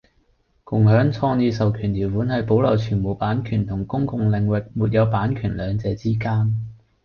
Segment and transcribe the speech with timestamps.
[0.63, 6.55] 共享創意授權條款係保留全部版權同公共領域沒有版權兩者之間